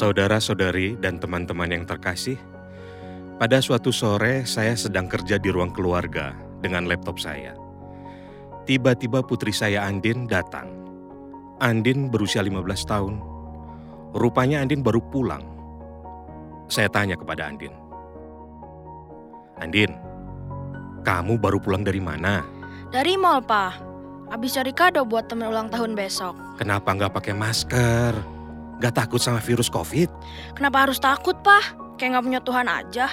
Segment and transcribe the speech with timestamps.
[0.00, 2.40] Saudara-saudari dan teman-teman yang terkasih,
[3.36, 6.32] pada suatu sore saya sedang kerja di ruang keluarga
[6.64, 7.52] dengan laptop saya.
[8.64, 10.72] Tiba-tiba putri saya Andin datang.
[11.60, 13.20] Andin berusia 15 tahun.
[14.16, 15.44] Rupanya Andin baru pulang.
[16.72, 17.76] Saya tanya kepada Andin.
[19.60, 19.92] Andin,
[21.04, 22.40] kamu baru pulang dari mana?
[22.88, 23.92] Dari mall, Pak.
[24.32, 26.32] Habis cari kado buat temen ulang tahun besok.
[26.56, 28.39] Kenapa nggak pakai masker?
[28.80, 30.08] Gak takut sama virus COVID?
[30.56, 31.76] Kenapa harus takut, Pak?
[31.96, 33.06] Kayak nggak punya Tuhan aja.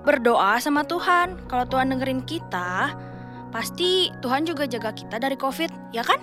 [0.00, 1.50] Berdoa sama Tuhan.
[1.50, 2.94] Kalau Tuhan dengerin kita,
[3.50, 6.20] pasti Tuhan juga jaga kita dari COVID, ya kan?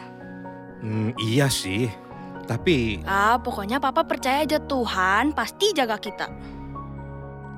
[0.80, 1.92] Hmm, iya sih.
[2.42, 6.28] Tapi Ah, pokoknya Papa percaya aja Tuhan pasti jaga kita.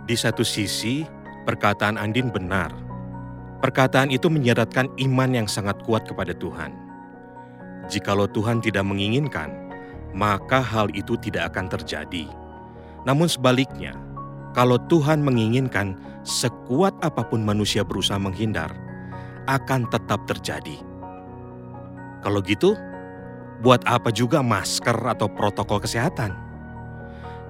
[0.04, 1.08] di satu sisi,
[1.48, 2.76] perkataan Andin benar.
[3.64, 6.76] Perkataan itu menyeratkan iman yang sangat kuat kepada Tuhan.
[7.88, 9.63] Jikalau Tuhan tidak menginginkan,
[10.14, 12.30] maka hal itu tidak akan terjadi.
[13.04, 13.98] Namun sebaliknya,
[14.54, 18.72] kalau Tuhan menginginkan, sekuat apa pun manusia berusaha menghindar,
[19.50, 20.80] akan tetap terjadi.
[22.24, 22.78] Kalau gitu,
[23.60, 26.32] buat apa juga masker atau protokol kesehatan?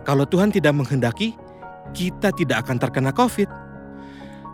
[0.07, 1.37] Kalau Tuhan tidak menghendaki,
[1.93, 3.47] kita tidak akan terkena COVID.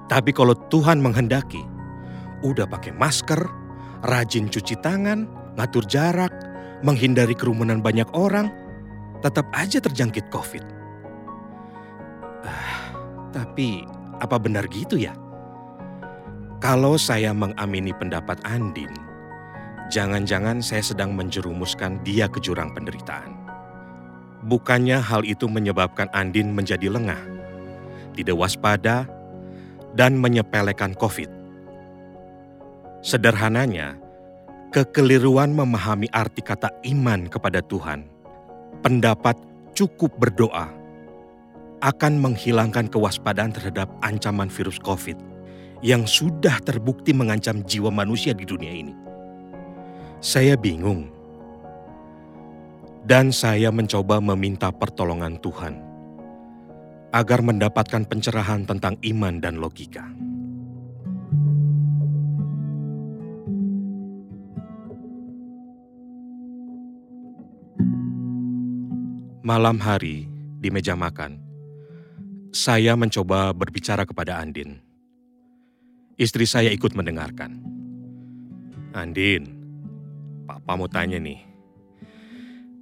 [0.09, 1.61] Tapi kalau Tuhan menghendaki,
[2.41, 3.39] udah pakai masker,
[4.03, 6.33] rajin cuci tangan, ngatur jarak,
[6.81, 8.51] menghindari kerumunan banyak orang,
[9.19, 10.63] tetap aja terjangkit COVID.
[12.47, 12.95] Ah,
[13.35, 13.83] tapi
[14.19, 15.15] apa benar gitu ya?
[16.59, 18.91] Kalau saya mengamini pendapat Andin,
[19.87, 23.31] jangan-jangan saya sedang menjerumuskan dia ke jurang penderitaan.
[24.43, 27.19] Bukannya hal itu menyebabkan Andin menjadi lengah,
[28.15, 29.07] tidak waspada,
[29.95, 31.31] dan menyepelekan COVID.
[32.99, 33.95] Sederhananya,
[34.69, 38.05] kekeliruan memahami arti kata iman kepada Tuhan,
[38.85, 39.35] pendapat
[39.73, 40.69] cukup berdoa,
[41.81, 45.17] akan menghilangkan kewaspadaan terhadap ancaman virus COVID
[45.81, 48.93] yang sudah terbukti mengancam jiwa manusia di dunia ini.
[50.19, 51.07] Saya bingung,
[53.07, 55.79] dan saya mencoba meminta pertolongan Tuhan
[57.09, 60.05] agar mendapatkan pencerahan tentang iman dan logika.
[69.49, 70.29] Malam hari
[70.61, 71.41] di meja makan,
[72.53, 74.77] saya mencoba berbicara kepada Andin.
[76.21, 77.57] Istri saya ikut mendengarkan.
[78.93, 79.49] Andin,
[80.45, 81.41] Papa mau tanya nih.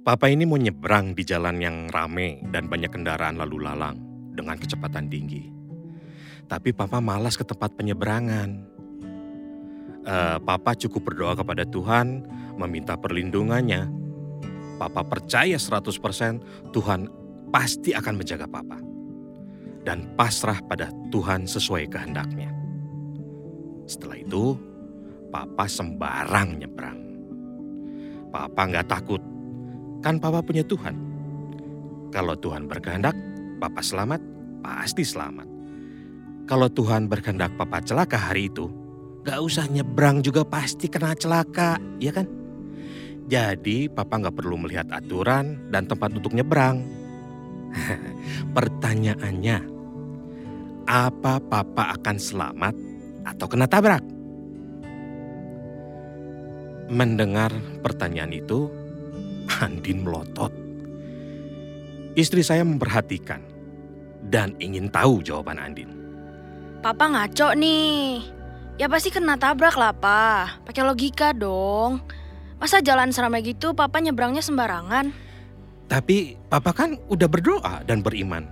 [0.04, 3.96] Papa ini mau nyebrang di jalan yang rame dan banyak kendaraan lalu lalang
[4.36, 5.48] dengan kecepatan tinggi.
[6.52, 8.48] Tapi Papa malas ke tempat penyeberangan.
[10.04, 12.28] Eh, Papa cukup berdoa kepada Tuhan,
[12.60, 13.97] meminta perlindungannya.
[14.78, 17.00] Papa percaya 100% Tuhan
[17.50, 18.78] pasti akan menjaga Papa.
[19.82, 22.54] Dan pasrah pada Tuhan sesuai kehendaknya.
[23.88, 24.54] Setelah itu,
[25.34, 26.98] Papa sembarang nyebrang.
[28.28, 29.22] Papa nggak takut,
[30.04, 30.94] kan Papa punya Tuhan.
[32.12, 33.16] Kalau Tuhan berkehendak,
[33.58, 34.20] Papa selamat,
[34.60, 35.48] pasti selamat.
[36.48, 38.68] Kalau Tuhan berkehendak Papa celaka hari itu,
[39.24, 42.37] gak usah nyebrang juga pasti kena celaka, ya kan?
[43.28, 46.80] Jadi Papa gak perlu melihat aturan dan tempat untuk nyebrang.
[48.56, 49.58] Pertanyaannya,
[50.88, 52.74] apa Papa akan selamat
[53.28, 54.00] atau kena tabrak?
[56.88, 57.52] Mendengar
[57.84, 58.72] pertanyaan itu,
[59.60, 60.48] Andin melotot.
[62.16, 63.44] Istri saya memperhatikan
[64.24, 65.92] dan ingin tahu jawaban Andin.
[66.80, 68.24] Papa ngaco nih.
[68.80, 70.64] Ya pasti kena tabrak lah, Pak.
[70.64, 72.00] Pakai logika dong.
[72.58, 75.14] Masa jalan seramai gitu papa nyebrangnya sembarangan?
[75.88, 78.44] Tapi papa kan udah berdoa dan beriman.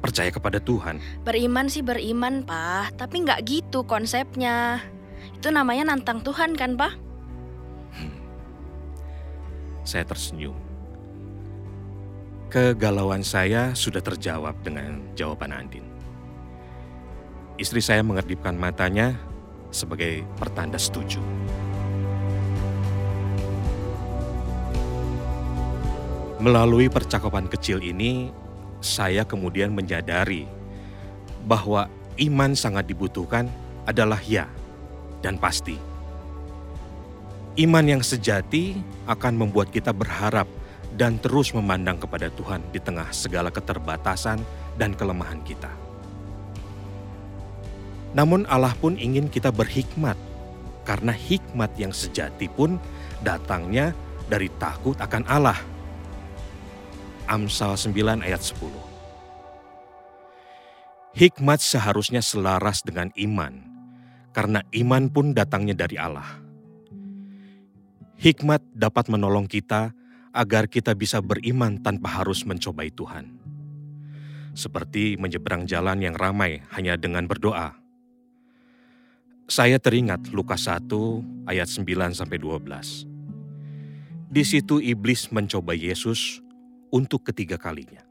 [0.00, 1.00] Percaya kepada Tuhan.
[1.24, 2.96] Beriman sih beriman, Pak.
[2.96, 4.80] Tapi nggak gitu konsepnya.
[5.36, 6.92] Itu namanya nantang Tuhan kan, Pak?
[9.84, 10.56] Saya tersenyum.
[12.48, 15.84] Kegalauan saya sudah terjawab dengan jawaban Andin.
[17.60, 19.20] Istri saya mengedipkan matanya
[19.68, 21.20] sebagai pertanda setuju.
[26.40, 28.32] Melalui percakapan kecil ini,
[28.80, 30.48] saya kemudian menyadari
[31.44, 31.84] bahwa
[32.16, 33.44] iman sangat dibutuhkan
[33.84, 34.48] adalah ya
[35.20, 35.76] dan pasti.
[37.60, 40.48] Iman yang sejati akan membuat kita berharap
[40.96, 44.40] dan terus memandang kepada Tuhan di tengah segala keterbatasan
[44.80, 45.68] dan kelemahan kita.
[48.16, 50.16] Namun Allah pun ingin kita berhikmat,
[50.88, 52.80] karena hikmat yang sejati pun
[53.20, 53.92] datangnya
[54.32, 55.60] dari takut akan Allah.
[57.30, 58.58] Amsal 9 ayat 10.
[61.14, 63.54] Hikmat seharusnya selaras dengan iman,
[64.34, 66.26] karena iman pun datangnya dari Allah.
[68.18, 69.94] Hikmat dapat menolong kita
[70.34, 73.30] agar kita bisa beriman tanpa harus mencobai Tuhan.
[74.50, 77.78] Seperti menyeberang jalan yang ramai hanya dengan berdoa.
[79.46, 83.06] Saya teringat Lukas 1 ayat 9 sampai 12.
[84.30, 86.42] Di situ iblis mencoba Yesus
[86.90, 88.02] untuk ketiga kalinya.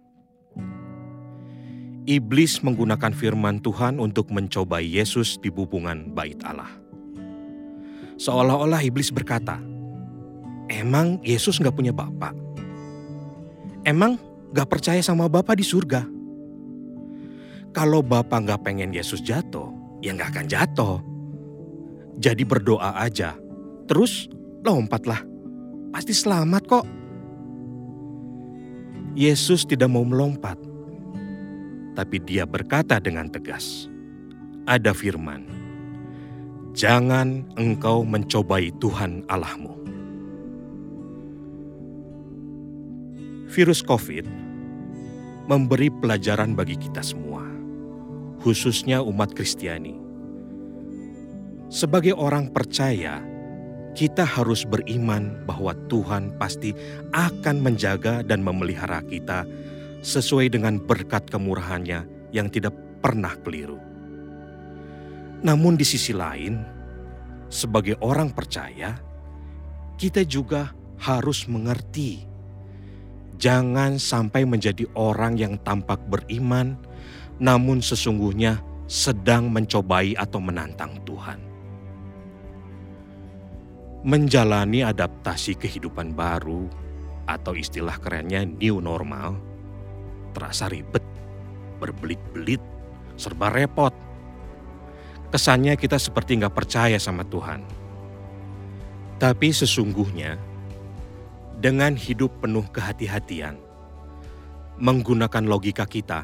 [2.09, 6.71] Iblis menggunakan firman Tuhan untuk mencobai Yesus di bubungan bait Allah.
[8.17, 9.61] Seolah-olah iblis berkata,
[10.69, 12.33] Emang Yesus nggak punya bapak?
[13.85, 14.17] Emang
[14.53, 16.05] nggak percaya sama bapak di surga?
[17.73, 19.69] Kalau bapak nggak pengen Yesus jatuh,
[20.01, 20.97] ya nggak akan jatuh.
[22.17, 23.37] Jadi berdoa aja,
[23.85, 24.27] terus
[24.65, 25.21] lompatlah.
[25.93, 26.85] Pasti selamat kok.
[29.17, 30.57] Yesus tidak mau melompat,
[31.97, 33.89] tapi dia berkata dengan tegas,
[34.69, 35.59] ada firman,
[36.77, 39.75] Jangan engkau mencobai Tuhan Allahmu.
[43.49, 44.23] Virus COVID
[45.49, 47.41] memberi pelajaran bagi kita semua,
[48.45, 49.97] khususnya umat Kristiani.
[51.73, 53.17] Sebagai orang percaya,
[53.97, 56.75] kita harus beriman bahwa Tuhan pasti
[57.13, 59.45] akan menjaga dan memelihara kita
[60.05, 63.81] sesuai dengan berkat kemurahannya yang tidak pernah keliru.
[65.41, 66.61] Namun di sisi lain,
[67.49, 68.99] sebagai orang percaya,
[69.97, 72.27] kita juga harus mengerti.
[73.39, 76.75] Jangan sampai menjadi orang yang tampak beriman,
[77.39, 81.48] namun sesungguhnya sedang mencobai atau menantang Tuhan
[83.99, 86.71] menjalani adaptasi kehidupan baru
[87.27, 89.35] atau istilah kerennya new normal
[90.31, 91.03] terasa ribet,
[91.83, 92.63] berbelit-belit,
[93.19, 93.91] serba repot.
[95.29, 97.61] Kesannya kita seperti nggak percaya sama Tuhan.
[99.19, 100.39] Tapi sesungguhnya
[101.59, 103.59] dengan hidup penuh kehati-hatian,
[104.79, 106.23] menggunakan logika kita,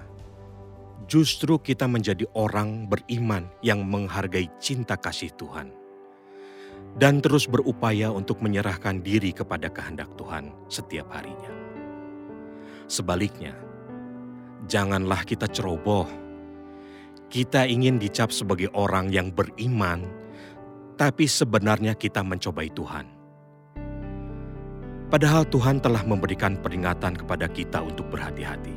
[1.12, 5.85] justru kita menjadi orang beriman yang menghargai cinta kasih Tuhan
[6.96, 11.52] dan terus berupaya untuk menyerahkan diri kepada kehendak Tuhan setiap harinya.
[12.88, 13.52] Sebaliknya,
[14.72, 16.08] janganlah kita ceroboh.
[17.28, 20.08] Kita ingin dicap sebagai orang yang beriman,
[20.96, 23.06] tapi sebenarnya kita mencobai Tuhan.
[25.12, 28.74] Padahal Tuhan telah memberikan peringatan kepada kita untuk berhati-hati.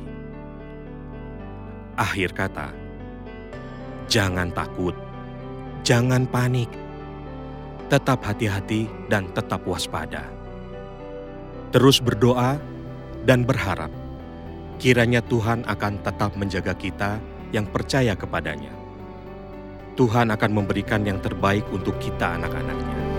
[1.95, 2.71] Akhir kata,
[4.11, 4.95] jangan takut,
[5.83, 6.69] jangan panik
[7.89, 10.29] tetap hati-hati dan tetap waspada.
[11.73, 12.61] Terus berdoa
[13.25, 13.89] dan berharap
[14.79, 17.19] kiranya Tuhan akan tetap menjaga kita
[17.51, 18.71] yang percaya kepadanya.
[19.99, 23.18] Tuhan akan memberikan yang terbaik untuk kita anak-anaknya.